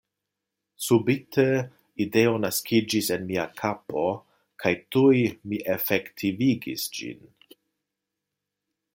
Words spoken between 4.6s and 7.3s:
kaj tuj mi efektivigis ĝin.